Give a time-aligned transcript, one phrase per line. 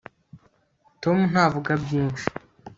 [1.03, 2.25] tom ntavuga byinshi